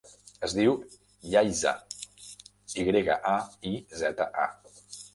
Es 0.47 0.53
diu 0.59 0.71
Yaiza: 1.33 1.75
i 2.81 2.89
grega, 2.91 3.21
a, 3.37 3.39
i, 3.75 3.79
zeta, 4.05 4.33
a. 4.49 4.53